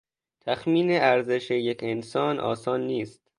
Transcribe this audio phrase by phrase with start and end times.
[0.41, 3.21] تخمین ارزش یک انسان آسان نیست.